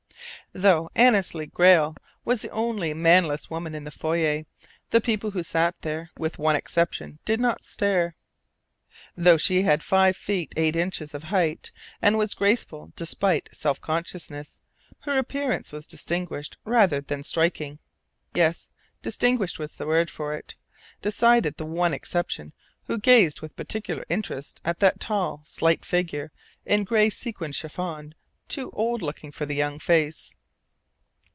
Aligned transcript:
Though 0.53 0.89
Annesley 0.95 1.45
Grayle 1.47 1.95
was 2.25 2.41
the 2.41 2.49
only 2.49 2.93
manless 2.93 3.49
woman 3.49 3.73
in 3.73 3.85
the 3.85 3.89
foyer, 3.89 4.43
the 4.89 4.99
people 4.99 5.31
who 5.31 5.43
sat 5.43 5.79
there 5.81 6.09
with 6.17 6.37
one 6.37 6.57
exception 6.57 7.19
did 7.23 7.39
not 7.39 7.63
stare. 7.63 8.15
Though 9.15 9.37
she 9.37 9.61
had 9.61 9.81
five 9.81 10.17
feet 10.17 10.51
eight 10.57 10.75
inches 10.75 11.13
of 11.13 11.23
height, 11.23 11.71
and 12.01 12.17
was 12.17 12.33
graceful 12.33 12.91
despite 12.97 13.47
self 13.53 13.79
consciousness, 13.79 14.59
her 15.03 15.17
appearance 15.17 15.71
was 15.71 15.87
distinguished 15.87 16.57
rather 16.65 16.99
than 16.99 17.23
striking. 17.23 17.79
Yes, 18.33 18.71
"distinguished" 19.01 19.57
was 19.57 19.75
the 19.75 19.87
word 19.87 20.11
for 20.11 20.35
it, 20.35 20.57
decided 21.01 21.55
the 21.55 21.65
one 21.65 21.93
exception 21.93 22.51
who 22.87 22.97
gazed 22.97 23.39
with 23.39 23.55
particular 23.55 24.03
interest 24.09 24.59
at 24.65 24.79
that 24.79 24.99
tall, 24.99 25.43
slight 25.45 25.85
figure 25.85 26.29
in 26.65 26.83
gray 26.83 27.09
sequined 27.09 27.55
chiffon 27.55 28.13
too 28.49 28.69
old 28.71 29.01
looking 29.01 29.31
for 29.31 29.45
the 29.45 29.55
young 29.55 29.79
face. 29.79 30.35